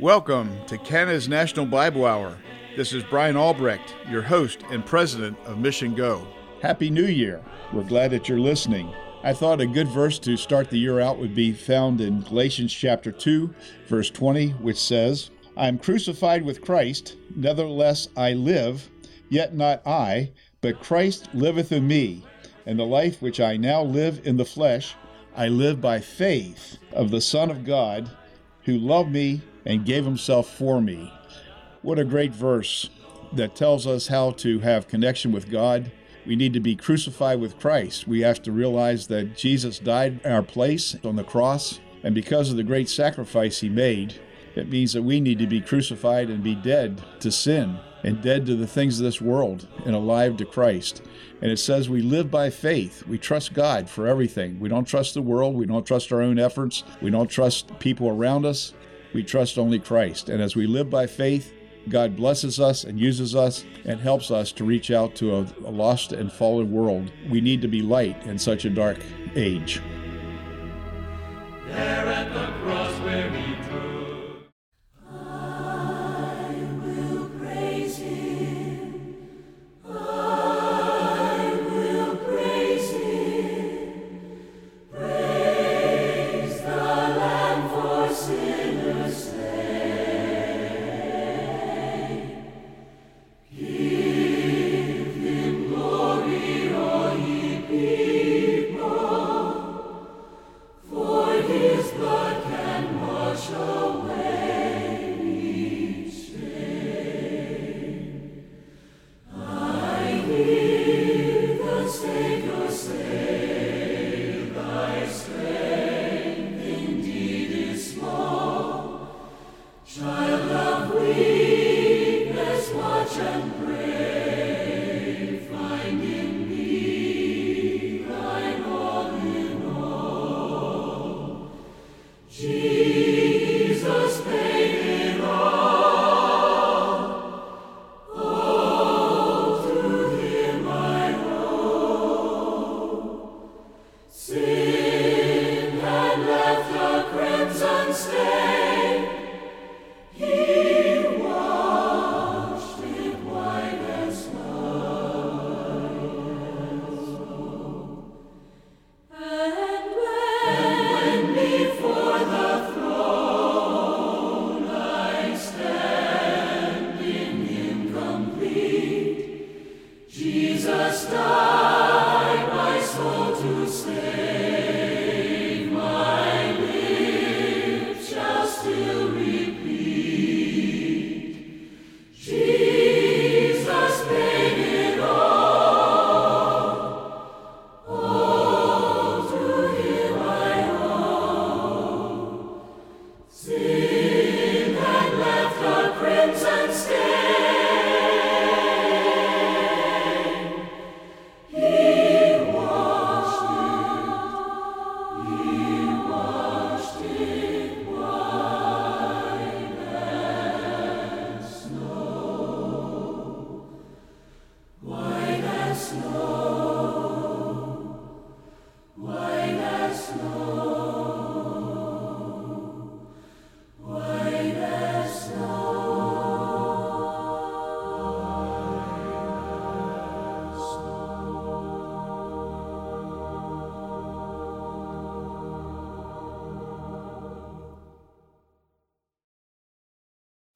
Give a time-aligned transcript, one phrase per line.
[0.00, 2.38] Welcome to Canada's National Bible Hour.
[2.74, 6.26] This is Brian Albrecht, your host and president of Mission Go.
[6.62, 7.44] Happy New Year.
[7.70, 8.94] We're glad that you're listening.
[9.22, 12.72] I thought a good verse to start the year out would be found in Galatians
[12.72, 13.54] chapter 2,
[13.88, 18.88] verse 20, which says, I am crucified with Christ, nevertheless I live,
[19.28, 20.30] yet not I,
[20.62, 22.24] but Christ liveth in me.
[22.64, 24.94] And the life which I now live in the flesh,
[25.36, 28.10] I live by faith of the Son of God,
[28.64, 31.12] who loved me and gave himself for me.
[31.82, 32.90] What a great verse
[33.32, 35.92] that tells us how to have connection with God.
[36.26, 38.06] We need to be crucified with Christ.
[38.06, 42.50] We have to realize that Jesus died in our place on the cross, and because
[42.50, 44.20] of the great sacrifice he made,
[44.54, 48.46] it means that we need to be crucified and be dead to sin and dead
[48.46, 51.02] to the things of this world and alive to Christ.
[51.42, 53.06] And it says we live by faith.
[53.06, 54.58] We trust God for everything.
[54.58, 55.54] We don't trust the world.
[55.54, 56.84] We don't trust our own efforts.
[57.00, 58.74] We don't trust people around us.
[59.12, 60.28] We trust only Christ.
[60.28, 61.52] And as we live by faith,
[61.88, 66.12] God blesses us and uses us and helps us to reach out to a, lost
[66.12, 67.10] and fallen world.
[67.28, 68.98] We need to be light in such a dark
[69.34, 69.80] age.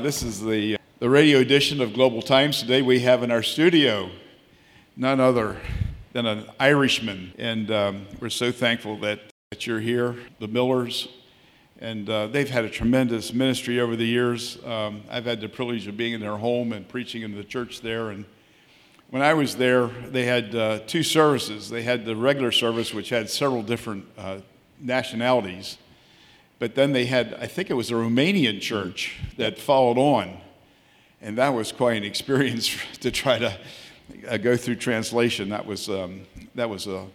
[0.05, 2.61] This is the, the radio edition of Global Times.
[2.61, 4.11] Today we have in our studio
[4.99, 5.57] none other
[6.13, 7.33] than an Irishman.
[7.39, 11.09] And um, we're so thankful that, that you're here, the Millers.
[11.81, 14.63] And uh, they've had a tremendous ministry over the years.
[14.67, 17.81] Um, I've had the privilege of being in their home and preaching in the church
[17.81, 18.11] there.
[18.11, 18.27] And
[19.09, 21.71] when I was there, they had uh, two services.
[21.71, 24.41] They had the regular service, which had several different uh,
[24.79, 25.79] nationalities.
[26.59, 30.39] But then they had, I think it was a Romanian church that followed on.
[31.21, 33.59] And that was quite an experience to try to
[34.29, 35.49] uh, go through translation.
[35.49, 36.23] That was, um,
[36.55, 37.07] that was a,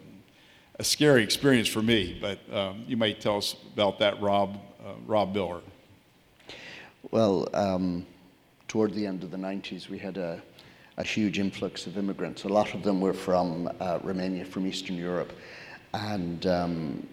[0.79, 2.17] a, scary experience for me.
[2.19, 5.61] But um, you might tell us about that, Rob, uh, Rob Miller.
[7.11, 8.05] Well, um,
[8.67, 10.41] toward the end of the 90s, we had a,
[10.97, 12.43] a, huge influx of immigrants.
[12.43, 15.33] A lot of them were from uh, Romania, from Eastern Europe.
[15.93, 17.07] And um,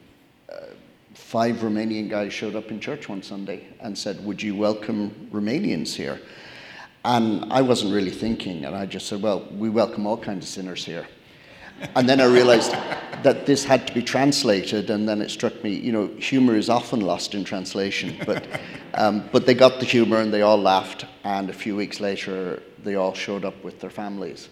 [0.50, 0.66] uh,
[1.16, 5.94] five Romanian guys showed up in church one Sunday and said, Would you welcome Romanians
[5.94, 6.20] here?
[7.04, 10.50] And I wasn't really thinking, and I just said, Well, we welcome all kinds of
[10.50, 11.06] sinners here.
[11.94, 12.70] And then I realized
[13.22, 16.68] that this had to be translated, and then it struck me, you know, humor is
[16.68, 18.16] often lost in translation.
[18.26, 18.46] But,
[18.94, 22.62] um, but they got the humor and they all laughed, and a few weeks later,
[22.84, 24.50] they all showed up with their families.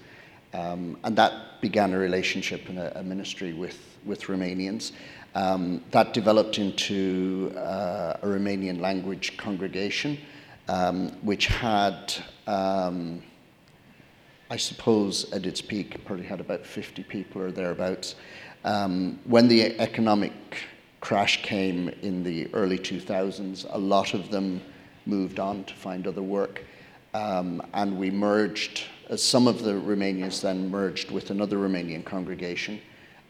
[0.54, 4.92] Um, and that began a relationship and a, a ministry with, with Romanians.
[5.34, 10.18] Um, that developed into uh, a Romanian language congregation,
[10.68, 12.14] um, which had,
[12.46, 13.20] um,
[14.48, 18.14] I suppose, at its peak, probably had about 50 people or thereabouts.
[18.64, 20.32] Um, when the economic
[21.00, 24.62] crash came in the early 2000s, a lot of them
[25.04, 26.64] moved on to find other work.
[27.12, 32.80] Um, and we merged, uh, some of the Romanians then merged with another Romanian congregation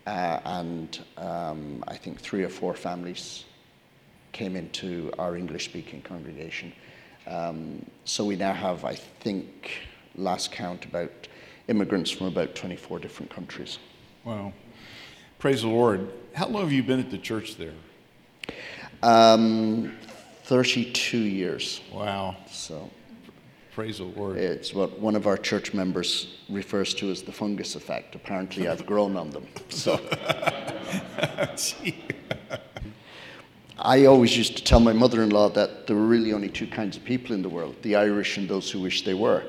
[0.07, 3.45] uh, and um, I think three or four families
[4.33, 6.73] came into our English speaking congregation.
[7.27, 9.71] Um, so we now have, I think,
[10.17, 11.29] last count, about
[11.69, 13.79] immigrants from about 24 different countries.
[14.25, 14.53] Wow.
[15.39, 16.13] Praise the Lord.
[16.35, 17.73] How long have you been at the church there?
[19.03, 19.97] Um,
[20.45, 21.81] 32 years.
[21.93, 22.37] Wow.
[22.51, 22.91] So.
[23.75, 24.37] Praise the Lord.
[24.37, 28.15] It's what one of our church members refers to as the fungus effect.
[28.15, 29.49] Apparently, I've grown on them.
[29.69, 30.01] So.
[33.77, 36.69] I always used to tell my mother in law that there were really only two
[36.69, 39.43] kinds of people in the world the Irish and those who wish they were.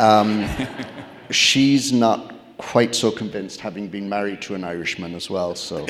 [0.00, 0.48] Um,
[1.30, 5.86] she's not quite so convinced, having been married to an Irishman as well, so.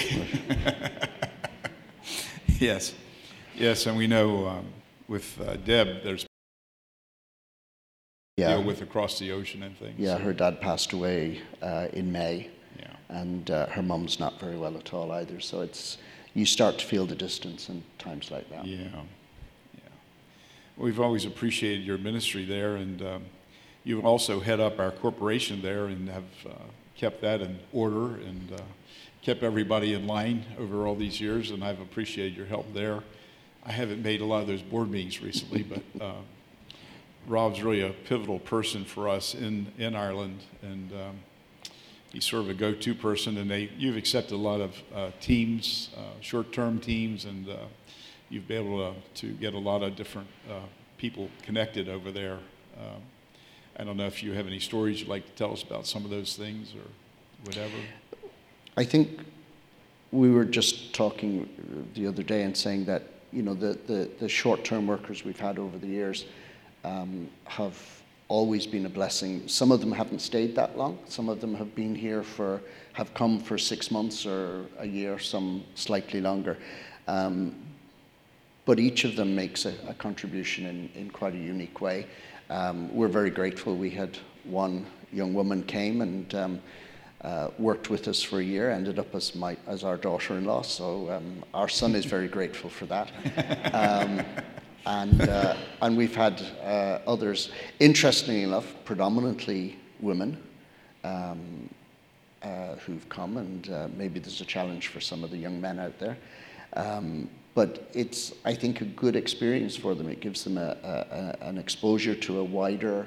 [2.59, 2.93] yes,
[3.55, 4.67] yes, and we know um,
[5.09, 6.27] with uh, Deb, there's
[8.41, 8.55] yeah.
[8.55, 9.99] deal with across the ocean and things.
[9.99, 12.51] Yeah, her dad passed away uh, in May.
[12.79, 12.87] Yeah.
[13.09, 15.41] And uh, her mum's not very well at all either.
[15.41, 15.99] So it's
[16.35, 18.65] you start to feel the distance in times like that.
[18.65, 18.89] Yeah.
[19.75, 19.81] Yeah.
[20.77, 23.25] We've always appreciated your ministry there, and um,
[23.85, 26.53] you also head up our corporation there and have uh,
[26.97, 28.63] kept that in order and uh,
[29.23, 31.51] kept everybody in line over all these years.
[31.51, 33.03] And I've appreciated your help there.
[33.65, 36.13] I haven't made a lot of those board meetings recently, but uh,
[37.27, 41.19] Rob's really a pivotal person for us in, in Ireland, and um,
[42.13, 43.39] he's sort of a go-to person.
[43.39, 47.57] And they, you've accepted a lot of uh, teams, uh, short-term teams, and uh,
[48.29, 50.61] you've been able to, to, get a lot of different uh,
[50.99, 52.39] people connected over there.
[52.79, 53.03] Um,
[53.77, 56.05] I don't know if you have any stories you'd like to tell us about some
[56.05, 56.89] of those things or
[57.45, 57.77] whatever.
[58.77, 59.21] I think
[60.13, 61.49] we were just talking
[61.95, 65.59] the other day and saying that you know the, the, the short-term workers we've had
[65.59, 66.25] over the years
[66.85, 67.77] um, have
[68.29, 69.47] always been a blessing.
[69.49, 70.99] Some of them haven't stayed that long.
[71.07, 72.61] Some of them have been here for,
[72.93, 76.57] have come for six months or a year, some slightly longer.
[77.09, 77.57] Um,
[78.67, 82.07] but each of them makes a, a contribution in, in quite a unique way.
[82.51, 83.77] Um, we're very grateful.
[83.77, 86.61] We had one young woman came and um,
[87.23, 90.63] uh, worked with us for a year, ended up as, my, as our daughter-in-law.
[90.63, 93.11] So um, our son is very grateful for that.
[94.87, 97.51] And, uh, and we've had uh, others,
[97.81, 100.43] interestingly enough, predominantly women
[101.05, 101.69] um,
[102.43, 105.79] uh, who've come, and uh, maybe there's a challenge for some of the young men
[105.79, 106.17] out there.
[106.75, 110.09] Um, but it's, I think, a good experience for them.
[110.09, 110.77] It gives them a,
[111.41, 113.07] a, an exposure to a wider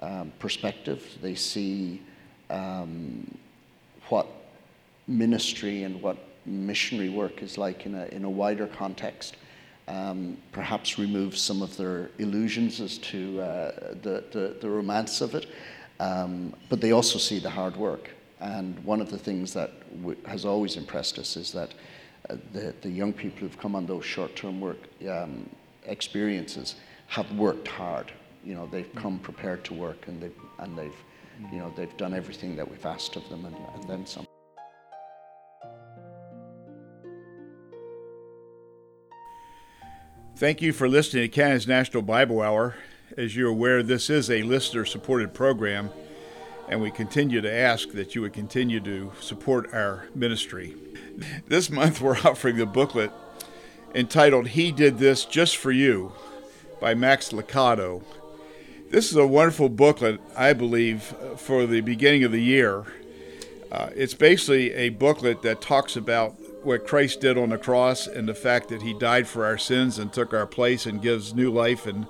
[0.00, 1.18] um, perspective.
[1.20, 2.00] They see
[2.50, 3.38] um,
[4.08, 4.28] what
[5.08, 9.36] ministry and what missionary work is like in a, in a wider context
[9.88, 15.34] um, perhaps remove some of their illusions as to uh, the, the, the, romance of
[15.34, 15.46] it.
[15.98, 18.10] Um, but they also see the hard work.
[18.40, 19.70] And one of the things that
[20.02, 21.74] w- has always impressed us is that
[22.28, 25.48] uh, the, the young people who've come on those short term work um,
[25.84, 26.76] experiences
[27.08, 28.12] have worked hard.
[28.44, 30.96] You know, they've come prepared to work and they've, and they've,
[31.52, 34.29] you know, they've done everything that we've asked of them and, and then some.
[40.40, 42.74] Thank you for listening to Canada's National Bible Hour.
[43.14, 45.90] As you're aware, this is a listener supported program,
[46.66, 50.74] and we continue to ask that you would continue to support our ministry.
[51.46, 53.12] This month, we're offering the booklet
[53.94, 56.12] entitled He Did This Just for You
[56.80, 58.02] by Max Lucado.
[58.88, 61.02] This is a wonderful booklet, I believe,
[61.36, 62.86] for the beginning of the year.
[63.70, 68.28] Uh, it's basically a booklet that talks about what Christ did on the cross and
[68.28, 71.50] the fact that he died for our sins and took our place and gives new
[71.50, 72.06] life and,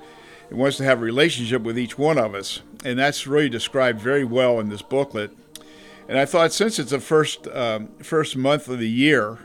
[0.50, 2.60] wants to have a relationship with each one of us.
[2.84, 5.30] And that's really described very well in this booklet.
[6.08, 9.38] And I thought since it's the first, um, first month of the year,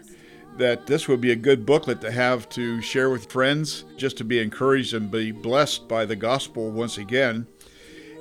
[0.58, 4.24] that this would be a good booklet to have to share with friends, just to
[4.24, 7.46] be encouraged and be blessed by the gospel once again.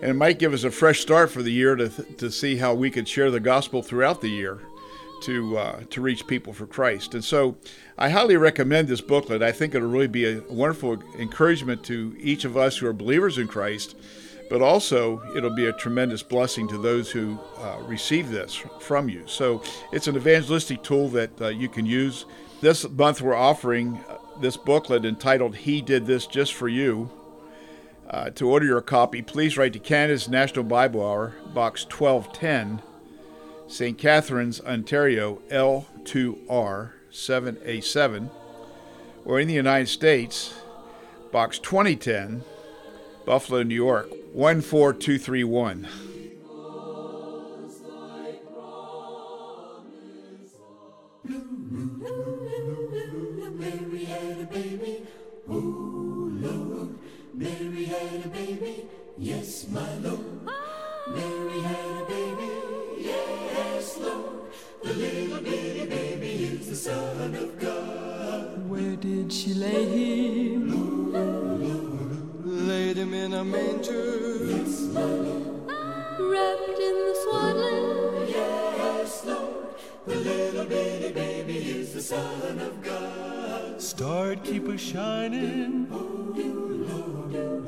[0.02, 2.74] And it might give us a fresh start for the year to, to see how
[2.74, 4.60] we could share the gospel throughout the year
[5.24, 7.14] to, uh, to reach people for Christ.
[7.14, 7.56] And so
[7.98, 9.42] I highly recommend this booklet.
[9.42, 13.38] I think it'll really be a wonderful encouragement to each of us who are believers
[13.38, 13.96] in Christ,
[14.50, 19.22] but also it'll be a tremendous blessing to those who uh, receive this from you.
[19.26, 19.62] So
[19.92, 22.26] it's an evangelistic tool that uh, you can use.
[22.60, 27.10] This month we're offering uh, this booklet entitled He Did This Just for You.
[28.08, 32.82] Uh, to order your copy, please write to Canada's National Bible Hour, Box 1210,
[33.66, 33.98] St.
[33.98, 38.30] Catharines, Ontario, L2R 7A7,
[39.24, 40.54] or in the United States,
[41.32, 42.44] Box 2010,
[43.24, 45.88] Buffalo, New York 14231.
[53.56, 55.06] Mary had a baby.
[55.48, 56.98] Oh, Lord.
[57.32, 58.88] Mary had a baby.
[59.16, 60.20] Yes, my Lord.
[61.08, 62.63] Mary had a baby.
[63.04, 64.40] Yes, Lord.
[64.82, 68.68] The little bitty baby is the Son of God.
[68.68, 71.12] Where did she lay him?
[72.66, 74.46] Laid him in a manger.
[74.46, 75.68] Yes, Lord.
[76.32, 78.28] wrapped in the swaddling.
[78.30, 79.66] Yes, Lord.
[80.06, 83.82] The little bitty baby is the Son of God.
[83.82, 85.88] Start keeper shining.
[85.92, 86.32] Oh,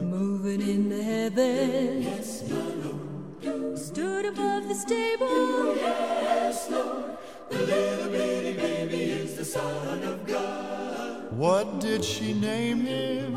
[0.00, 2.02] moving into heaven.
[2.02, 2.75] Yes, Lord.
[3.76, 5.76] Stood above the stable.
[5.76, 7.18] Yes, Lord.
[7.50, 11.30] The little bitty baby is the Son of God.
[11.33, 13.35] What did she name him?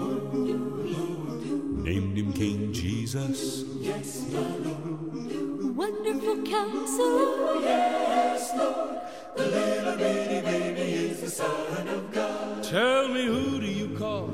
[1.83, 3.65] Named him King Jesus.
[3.79, 5.75] Yes, Lord.
[5.75, 7.61] Wonderful counselor.
[7.61, 9.01] Yes, Lord.
[9.35, 12.63] The little bitty baby is the Son of God.
[12.63, 14.27] Tell me who do you call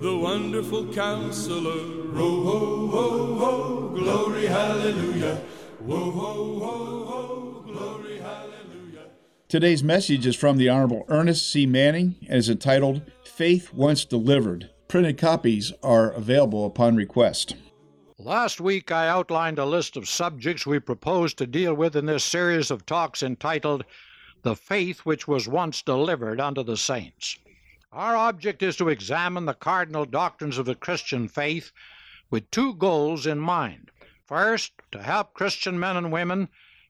[0.00, 1.95] the wonderful counselor?
[2.16, 5.36] Ho, ho, ho, ho, glory, hallelujah.
[5.80, 9.10] Whoa, ho, ho, ho, glory, hallelujah.
[9.48, 11.66] Today's message is from the Honorable Ernest C.
[11.66, 14.70] Manning and is entitled Faith Once Delivered.
[14.88, 17.54] Printed copies are available upon request.
[18.16, 22.24] Last week, I outlined a list of subjects we propose to deal with in this
[22.24, 23.84] series of talks entitled
[24.40, 27.36] The Faith Which Was Once Delivered Unto the Saints.
[27.92, 31.72] Our object is to examine the cardinal doctrines of the Christian faith
[32.30, 33.90] with two goals in mind.
[34.26, 36.48] First, to help Christian men and women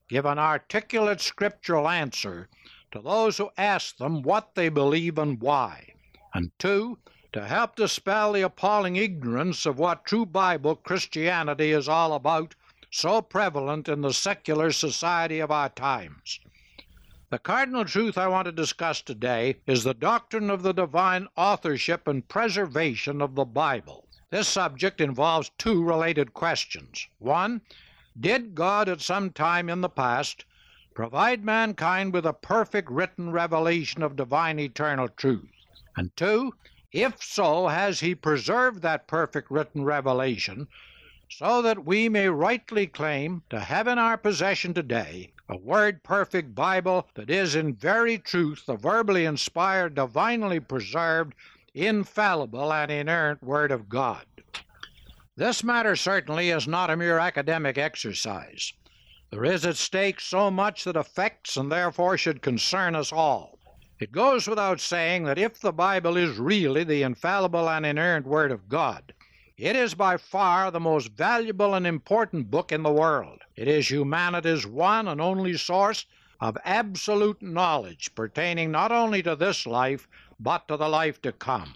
[0.09, 2.49] give an articulate scriptural answer
[2.93, 5.93] to those who ask them what they believe and why.
[6.33, 6.99] And two,
[7.33, 12.55] to help dispel the appalling ignorance of what true Bible Christianity is all about,
[12.91, 16.41] so prevalent in the secular society of our times.
[17.29, 22.07] The cardinal truth I want to discuss today is the doctrine of the divine authorship
[22.07, 24.06] and preservation of the Bible.
[24.31, 27.07] This subject involves two related questions.
[27.19, 27.61] One,
[28.19, 30.45] did God at some time in the past
[30.95, 35.51] provide mankind with a perfect written revelation of divine eternal truth?
[35.97, 36.55] And two,
[36.91, 40.67] if so, has he preserved that perfect written revelation
[41.31, 46.55] so that we may rightly claim to have in our possession today a word perfect
[46.55, 51.35] Bible that is in very truth the verbally inspired, divinely preserved,
[51.77, 54.25] infallible, and inerrant Word of God?
[55.37, 58.73] This matter certainly is not a mere academic exercise.
[59.31, 63.59] There is at stake so much that affects and therefore should concern us all.
[63.99, 68.53] It goes without saying that if the Bible is really the infallible and inerrant Word
[68.53, 69.13] of God,
[69.59, 73.41] it is by far the most valuable and important book in the world.
[73.55, 76.07] It is humanity's one and only source
[76.41, 80.07] of absolute knowledge pertaining not only to this life,
[80.39, 81.75] but to the life to come.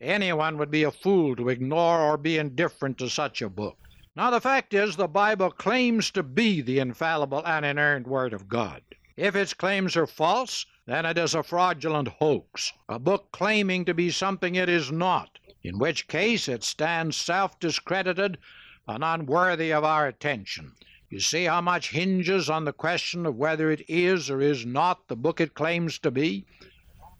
[0.00, 3.76] Anyone would be a fool to ignore or be indifferent to such a book.
[4.14, 8.48] Now, the fact is, the Bible claims to be the infallible and inerrant Word of
[8.48, 8.82] God.
[9.16, 13.94] If its claims are false, then it is a fraudulent hoax, a book claiming to
[13.94, 18.38] be something it is not, in which case it stands self discredited
[18.86, 20.72] and unworthy of our attention.
[21.10, 25.08] You see how much hinges on the question of whether it is or is not
[25.08, 26.46] the book it claims to be?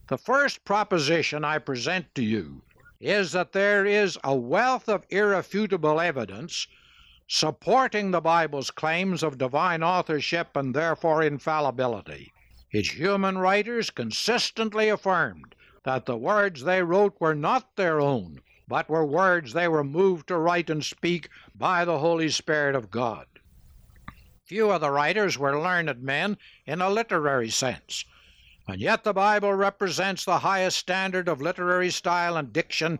[0.08, 2.62] The first proposition I present to you
[2.98, 6.66] is that there is a wealth of irrefutable evidence
[7.26, 12.32] supporting the Bible's claims of divine authorship and therefore infallibility.
[12.72, 18.88] Its human writers consistently affirmed that the words they wrote were not their own, but
[18.88, 23.26] were words they were moved to write and speak by the Holy Spirit of God.
[24.46, 28.06] Few of the writers were learned men in a literary sense.
[28.70, 32.98] And yet the Bible represents the highest standard of literary style and diction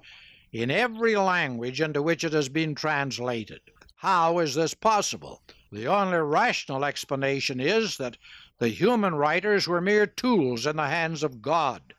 [0.50, 3.60] in every language into which it has been translated.
[3.96, 5.42] How is this possible?
[5.70, 8.16] The only rational explanation is that
[8.58, 11.92] the human writers were mere tools in the hands of God,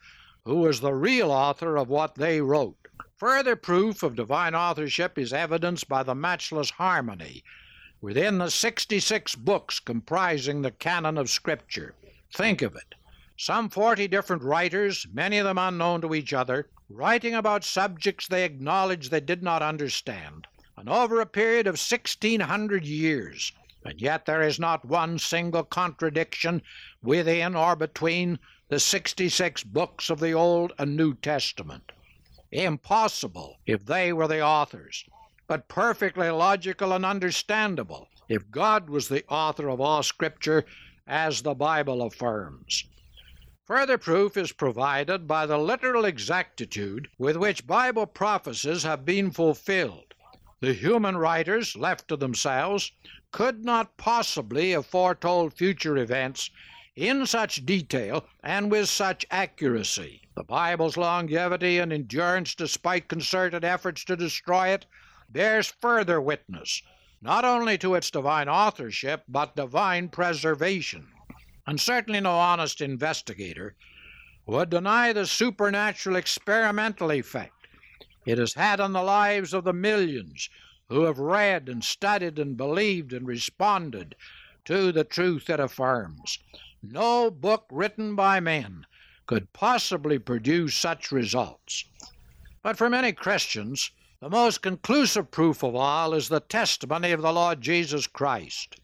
[0.45, 2.87] who was the real author of what they wrote.
[3.17, 7.43] Further proof of divine authorship is evidenced by the matchless harmony
[8.01, 11.93] within the 66 books comprising the canon of Scripture.
[12.33, 12.95] Think of it.
[13.41, 18.43] Some 40 different writers, many of them unknown to each other, writing about subjects they
[18.43, 23.53] acknowledged they did not understand, and over a period of 1600 years.
[23.85, 26.63] And yet there is not one single contradiction
[27.01, 31.93] within or between the 66 books of the Old and New Testament.
[32.51, 35.05] Impossible if they were the authors
[35.47, 40.65] but perfectly logical and understandable if God was the author of all Scripture,
[41.07, 42.83] as the Bible affirms.
[43.69, 50.15] Further proof is provided by the literal exactitude with which Bible prophecies have been fulfilled.
[50.59, 52.91] The human writers, left to themselves,
[53.31, 56.49] could not possibly have foretold future events
[56.95, 60.23] in such detail and with such accuracy.
[60.35, 64.87] The Bible's longevity and endurance, despite concerted efforts to destroy it,
[65.29, 66.81] bears further witness
[67.21, 71.05] not only to its divine authorship, but divine preservation.
[71.69, 73.75] And certainly no honest investigator
[74.47, 77.67] would deny the supernatural experimental effect
[78.25, 80.49] it has had on the lives of the millions
[80.87, 84.15] who have read and studied and believed and responded
[84.65, 86.39] to the truth it affirms.
[86.81, 88.87] No book written by men
[89.27, 91.85] could possibly produce such results.
[92.63, 97.31] But for many Christians, the most conclusive proof of all is the testimony of the
[97.31, 98.75] Lord Jesus Christ.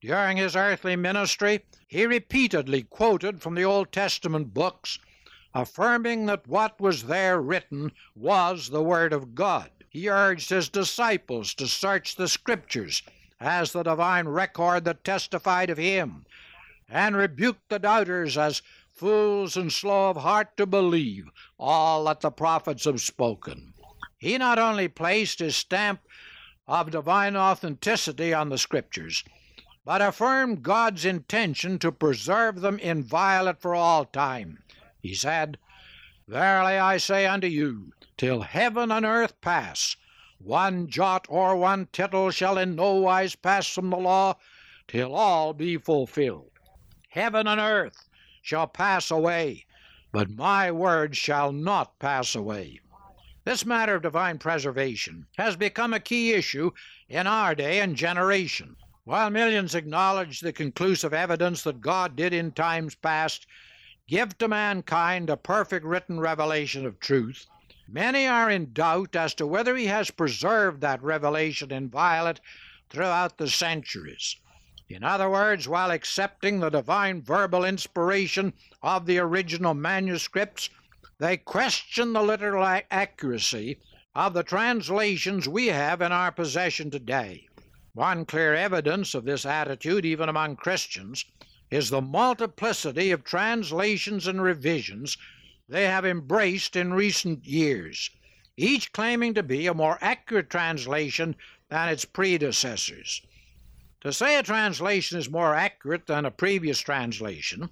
[0.00, 5.00] During his earthly ministry, he repeatedly quoted from the Old Testament books,
[5.52, 9.70] affirming that what was there written was the Word of God.
[9.90, 13.02] He urged his disciples to search the Scriptures
[13.40, 16.26] as the divine record that testified of him,
[16.88, 22.30] and rebuked the doubters as fools and slow of heart to believe all that the
[22.30, 23.74] prophets have spoken.
[24.16, 26.00] He not only placed his stamp
[26.68, 29.24] of divine authenticity on the Scriptures,
[29.88, 34.62] but affirmed God's intention to preserve them inviolate for all time.
[35.00, 35.56] He said,
[36.26, 39.96] Verily I say unto you, till heaven and earth pass,
[40.36, 44.36] one jot or one tittle shall in no wise pass from the law,
[44.86, 46.50] till all be fulfilled.
[47.08, 48.10] Heaven and earth
[48.42, 49.64] shall pass away,
[50.12, 52.78] but my word shall not pass away.
[53.44, 56.72] This matter of divine preservation has become a key issue
[57.08, 58.76] in our day and generation.
[59.08, 63.46] While millions acknowledge the conclusive evidence that God did in times past
[64.06, 67.46] give to mankind a perfect written revelation of truth,
[67.88, 72.38] many are in doubt as to whether He has preserved that revelation inviolate
[72.90, 74.36] throughout the centuries.
[74.90, 80.68] In other words, while accepting the divine verbal inspiration of the original manuscripts,
[81.18, 83.78] they question the literal accuracy
[84.14, 87.47] of the translations we have in our possession today.
[87.98, 91.24] One clear evidence of this attitude, even among Christians,
[91.68, 95.18] is the multiplicity of translations and revisions
[95.68, 98.08] they have embraced in recent years,
[98.56, 101.34] each claiming to be a more accurate translation
[101.70, 103.20] than its predecessors.
[104.02, 107.68] To say a translation is more accurate than a previous translation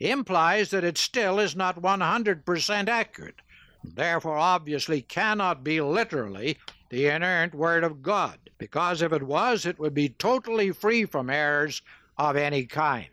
[0.00, 3.42] implies that it still is not 100% accurate,
[3.84, 6.56] therefore obviously cannot be literally
[6.88, 11.30] the inerrant Word of God, because if it was, it would be totally free from
[11.30, 11.82] errors
[12.16, 13.08] of any kind.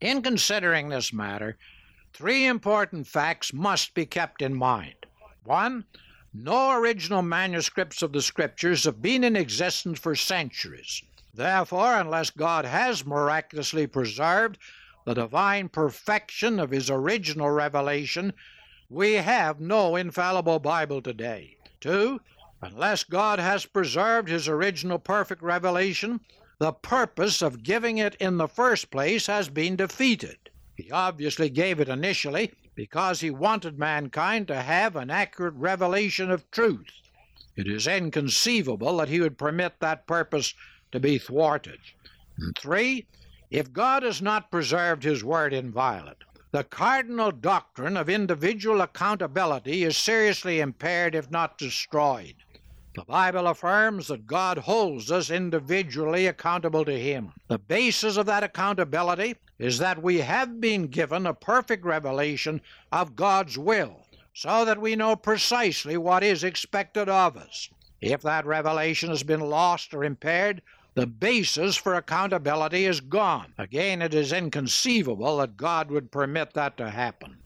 [0.00, 1.56] In considering this matter,
[2.12, 4.94] three important facts must be kept in mind.
[5.44, 5.84] One,
[6.32, 11.02] no original manuscripts of the Scriptures have been in existence for centuries.
[11.34, 14.58] Therefore, unless God has miraculously preserved
[15.04, 18.32] the divine perfection of his original revelation,
[18.88, 21.56] we have no infallible Bible today.
[21.80, 22.20] Two,
[22.62, 26.20] unless God has preserved his original perfect revelation,
[26.58, 30.36] the purpose of giving it in the first place has been defeated.
[30.76, 36.50] He obviously gave it initially because he wanted mankind to have an accurate revelation of
[36.50, 36.86] truth.
[37.56, 40.54] It is inconceivable that he would permit that purpose
[40.92, 41.78] to be thwarted.
[42.38, 43.06] And three,
[43.50, 46.16] if God has not preserved His Word inviolate,
[46.52, 52.34] the cardinal doctrine of individual accountability is seriously impaired, if not destroyed.
[53.00, 57.32] The Bible affirms that God holds us individually accountable to Him.
[57.48, 62.60] The basis of that accountability is that we have been given a perfect revelation
[62.92, 67.70] of God's will, so that we know precisely what is expected of us.
[68.02, 70.60] If that revelation has been lost or impaired,
[70.92, 73.54] the basis for accountability is gone.
[73.56, 77.38] Again, it is inconceivable that God would permit that to happen.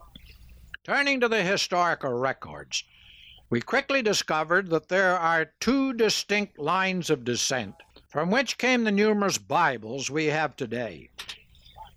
[0.83, 2.83] Turning to the historical records,
[3.55, 7.73] we quickly discovered that there are two distinct lines of descent
[8.09, 11.09] from which came the numerous Bibles we have today.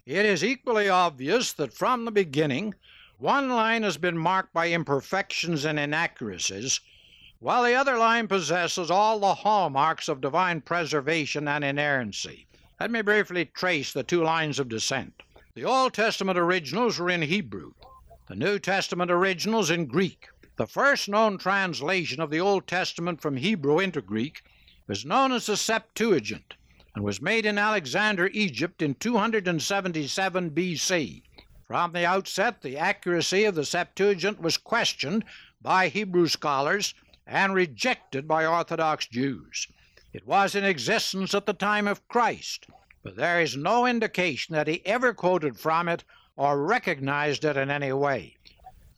[0.06, 2.76] It is equally obvious that from the beginning,
[3.17, 6.80] one line has been marked by imperfections and inaccuracies,
[7.39, 12.46] while the other line possesses all the hallmarks of divine preservation and inerrancy.
[12.80, 15.24] Let me briefly trace the two lines of descent.
[15.56, 17.72] The Old Testament originals were in Hebrew,
[18.28, 20.28] the New Testament originals in Greek.
[20.58, 24.41] The first known translation of the Old Testament from Hebrew into Greek
[24.89, 26.56] is known as the Septuagint
[26.96, 31.22] and was made in Alexandria, Egypt in 277 BC.
[31.67, 35.26] From the outset, the accuracy of the Septuagint was questioned
[35.62, 36.96] by Hebrew scholars
[37.28, 39.67] and rejected by Orthodox Jews.
[40.12, 42.65] It was in existence at the time of Christ,
[43.04, 46.04] but there is no indication that he ever quoted from it
[46.36, 48.37] or recognized it in any way.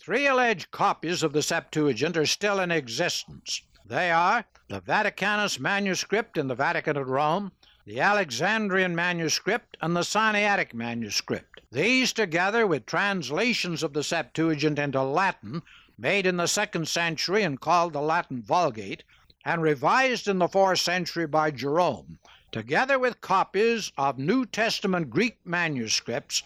[0.09, 3.61] Three alleged copies of the Septuagint are still in existence.
[3.85, 7.51] They are the Vaticanus manuscript in the Vatican at Rome,
[7.85, 11.61] the Alexandrian manuscript, and the Sinaitic manuscript.
[11.71, 15.61] These, together with translations of the Septuagint into Latin,
[15.95, 19.03] made in the second century and called the Latin Vulgate,
[19.45, 22.17] and revised in the fourth century by Jerome,
[22.51, 26.41] together with copies of New Testament Greek manuscripts,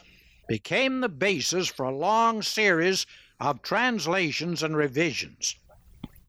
[0.50, 3.06] became the basis for a long series
[3.40, 5.56] of translations and revisions.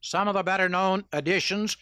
[0.01, 1.77] Some of the better known editions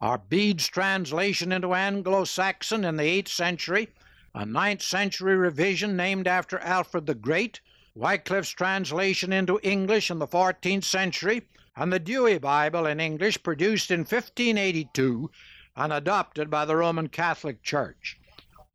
[0.00, 3.88] are Bede's translation into Anglo Saxon in the 8th century,
[4.34, 7.60] a 9th century revision named after Alfred the Great,
[7.94, 11.46] Wycliffe's translation into English in the 14th century,
[11.76, 15.30] and the Douay Bible in English produced in 1582
[15.76, 18.18] and adopted by the Roman Catholic Church.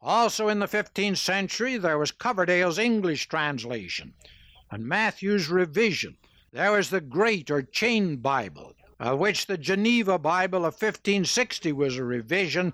[0.02, 4.14] Also in the 15th century, there was Coverdale's English translation
[4.72, 6.18] and Matthew's revision.
[6.52, 11.98] There was the Great or Chain Bible, of which the Geneva Bible of 1560 was
[11.98, 12.74] a revision,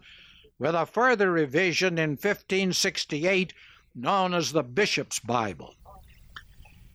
[0.58, 3.54] with a further revision in 1568
[3.94, 5.76] known as the Bishop's Bible.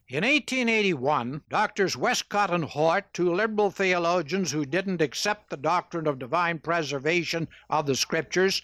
[0.09, 6.19] In 1881, Doctors Westcott and Hort, two liberal theologians who didn't accept the doctrine of
[6.19, 8.61] divine preservation of the Scriptures,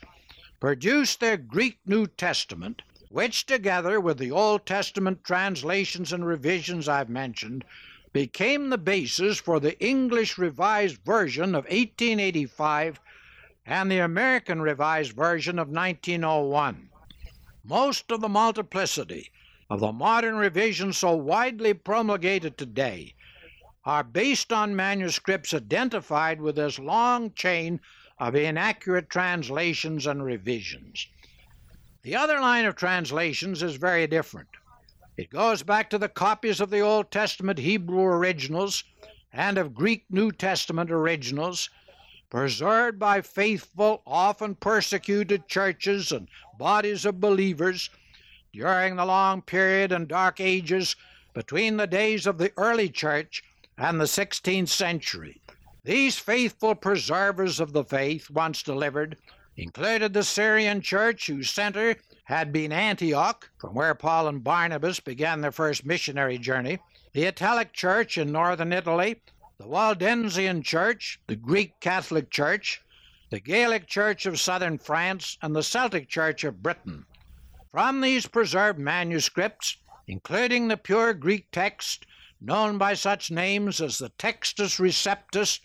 [0.59, 7.09] produced their Greek New Testament, which, together with the Old Testament translations and revisions I've
[7.09, 7.65] mentioned,
[8.13, 12.99] became the basis for the English Revised Version of 1885
[13.67, 16.89] and the American Revised Version of 1901.
[17.65, 19.31] Most of the multiplicity
[19.69, 23.15] of the modern revisions so widely promulgated today
[23.85, 27.81] are based on manuscripts identified with this long chain
[28.19, 31.07] of inaccurate translations and revisions.
[32.07, 34.49] The other line of translations is very different.
[35.17, 38.85] It goes back to the copies of the Old Testament Hebrew originals
[39.33, 41.69] and of Greek New Testament originals,
[42.31, 47.91] preserved by faithful, often persecuted churches and bodies of believers
[48.53, 50.95] during the long period and dark ages
[51.35, 53.43] between the days of the early church
[53.79, 55.41] and the 16th century.
[55.83, 59.17] These faithful preservers of the faith, once delivered,
[59.57, 65.41] included the Syrian church, whose center had been Antioch, from where Paul and Barnabas began
[65.41, 66.79] their first missionary journey,
[67.13, 69.21] the Italic Church in northern Italy,
[69.59, 72.83] the Waldensian Church, the Greek Catholic Church,
[73.31, 77.07] the Gallic Church of southern France, and the Celtic Church of Britain.
[77.73, 82.07] From these preserved manuscripts, including the pure Greek text,
[82.41, 85.61] known by such names as the Textus Receptus,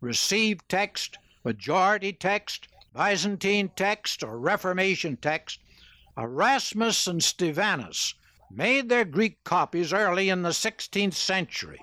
[0.00, 5.60] Received Text, Majority Text, Byzantine Text, or Reformation Text,
[6.16, 8.14] Erasmus and Stephanus
[8.50, 11.80] made their Greek copies early in the 16th century.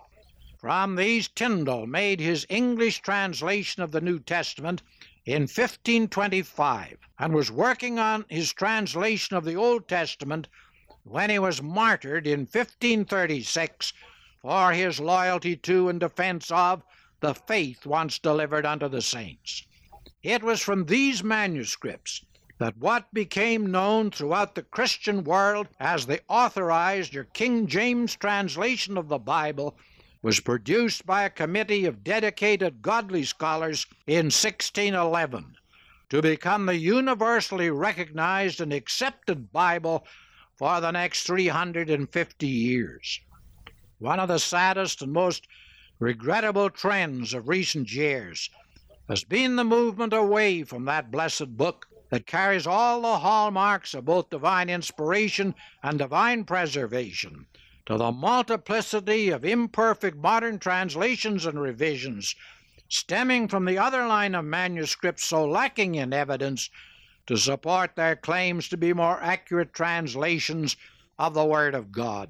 [0.59, 4.83] From these Tyndale made his English translation of the New Testament
[5.25, 10.47] in 1525 and was working on his translation of the Old Testament
[11.03, 13.93] when he was martyred in 1536
[14.41, 16.83] for his loyalty to and defense of
[17.19, 19.63] the faith once delivered unto the saints.
[20.23, 22.25] It was from these manuscripts
[22.57, 28.97] that what became known throughout the Christian world as the authorized or King James translation
[28.97, 29.77] of the Bible
[30.21, 35.55] was produced by a committee of dedicated godly scholars in 1611
[36.09, 40.05] to become the universally recognized and accepted Bible
[40.57, 43.21] for the next 350 years.
[43.99, 45.47] One of the saddest and most
[45.97, 48.49] regrettable trends of recent years
[49.09, 54.05] has been the movement away from that blessed book that carries all the hallmarks of
[54.05, 57.47] both divine inspiration and divine preservation
[57.87, 62.35] to the multiplicity of imperfect modern translations and revisions
[62.87, 66.69] stemming from the other line of manuscripts so lacking in evidence
[67.25, 70.75] to support their claims to be more accurate translations
[71.17, 72.29] of the Word of God.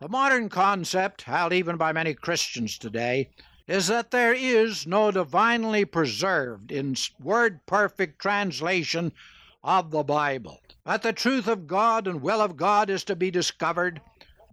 [0.00, 3.30] The modern concept, held even by many Christians today,
[3.68, 9.12] is that there is no divinely preserved in word perfect translation
[9.62, 10.58] of the Bible.
[10.86, 14.00] That the truth of God and will of God is to be discovered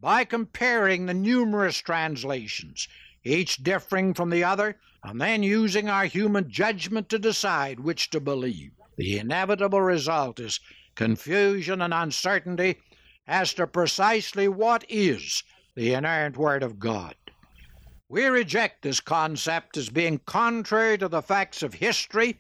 [0.02, 2.90] by comparing the numerous translations,
[3.24, 8.20] each differing from the other, and then using our human judgment to decide which to
[8.20, 8.72] believe.
[8.98, 10.60] The inevitable result is
[10.96, 12.80] confusion and uncertainty
[13.28, 15.44] as to precisely what is
[15.76, 17.16] the inerrant Word of God.
[18.08, 22.40] We reject this concept as being contrary to the facts of history,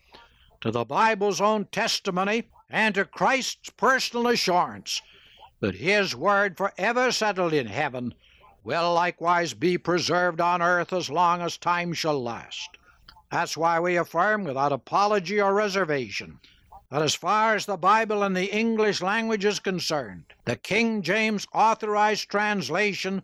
[0.61, 5.01] to the Bible's own testimony, and to Christ's personal assurance
[5.61, 8.13] that His Word, forever settled in heaven,
[8.63, 12.77] will likewise be preserved on earth as long as time shall last.
[13.31, 16.39] That's why we affirm without apology or reservation
[16.91, 21.47] that as far as the Bible in the English language is concerned, the King James
[21.53, 23.23] Authorized Translation,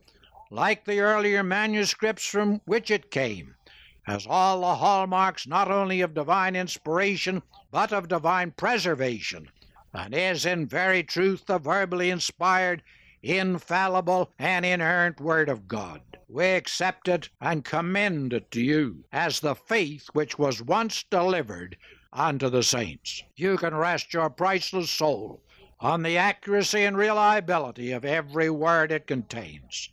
[0.54, 3.56] like the earlier manuscripts from which it came,
[4.04, 9.48] has all the hallmarks not only of divine inspiration but of divine preservation,
[9.94, 12.84] and is in very truth the verbally inspired,
[13.24, 16.02] infallible, and inerrant Word of God.
[16.28, 21.78] We accept it and commend it to you as the faith which was once delivered
[22.12, 23.24] unto the saints.
[23.38, 25.42] You can rest your priceless soul
[25.80, 29.90] on the accuracy and reliability of every word it contains.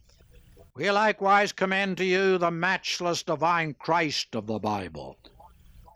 [0.79, 5.19] We likewise commend to you the matchless divine Christ of the Bible,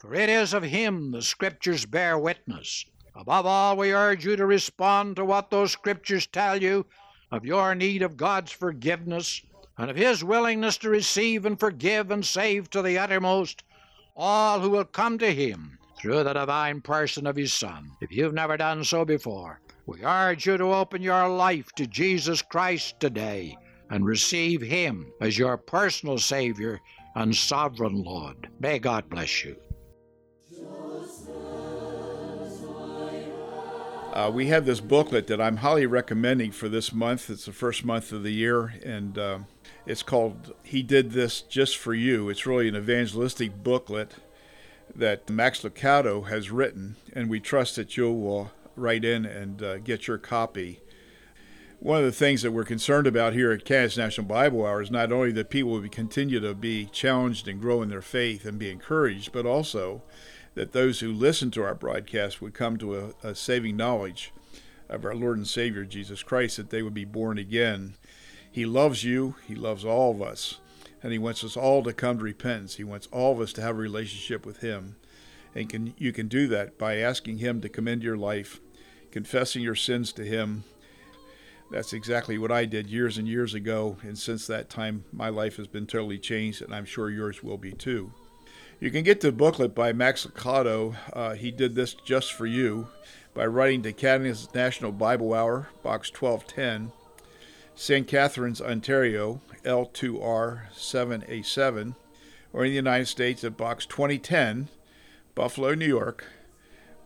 [0.01, 2.85] for it is of him the Scriptures bear witness.
[3.15, 6.85] Above all, we urge you to respond to what those Scriptures tell you
[7.31, 9.41] of your need of God's forgiveness
[9.79, 13.63] and of His willingness to receive and forgive and save to the uttermost
[14.17, 17.89] all who will come to Him through the divine person of His Son.
[18.01, 22.43] If you've never done so before, we urge you to open your life to Jesus
[22.43, 23.57] Christ today
[23.93, 26.81] and receive Him as your personal Savior
[27.15, 28.49] and sovereign Lord.
[28.59, 29.55] May God bless you.
[34.15, 37.31] Uh, we have this booklet that I'm highly recommending for this month.
[37.31, 39.39] It's the first month of the year, and uh,
[39.87, 42.29] it's called He Did This Just for You.
[42.31, 44.15] It's really an evangelistic booklet
[44.95, 49.79] that Max Lucado has written, and we trust that you will write in and uh,
[49.79, 50.81] get your copy.
[51.83, 54.91] One of the things that we're concerned about here at Canada's National Bible Hour is
[54.93, 58.57] not only that people will continue to be challenged and grow in their faith and
[58.57, 60.01] be encouraged, but also
[60.55, 64.33] that those who listen to our broadcast would come to a, a saving knowledge
[64.89, 67.95] of our Lord and Savior Jesus Christ, that they would be born again.
[68.49, 70.59] He loves you, He loves all of us,
[71.03, 72.77] and He wants us all to come to repentance.
[72.77, 74.95] He wants all of us to have a relationship with Him.
[75.53, 78.61] And can, you can do that by asking Him to come into your life,
[79.11, 80.63] confessing your sins to Him.
[81.73, 85.57] That's exactly what I did years and years ago, and since that time, my life
[85.57, 88.13] has been totally changed, and I'm sure yours will be too.
[88.79, 90.97] You can get the booklet by Max Lucado.
[91.15, 92.89] Uh, he did this just for you
[93.33, 96.93] by writing to Canada's National Bible Hour, Box 1210,
[97.75, 98.07] St.
[98.07, 101.95] Catharines, Ontario, L2R 7A7,
[102.53, 104.69] or in the United States at Box 2010,
[105.35, 106.27] Buffalo, New York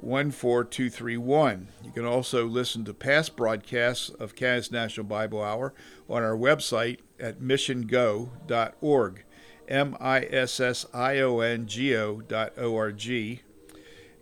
[0.00, 1.68] 14231.
[1.85, 5.74] You can also listen to past broadcasts of Canada's National Bible Hour
[6.09, 9.24] on our website at missiongo.org.
[9.68, 13.42] M I S S I O N G O dot O R G.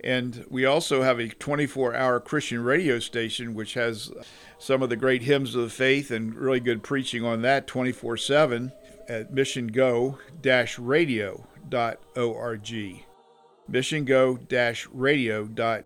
[0.02, 4.12] And we also have a 24 hour Christian radio station, which has
[4.58, 8.16] some of the great hymns of the faith and really good preaching on that 24
[8.18, 8.72] 7
[9.08, 10.18] at missiongo
[10.78, 11.44] radio.org.
[13.70, 14.36] Missiongo
[14.92, 15.84] radio.org.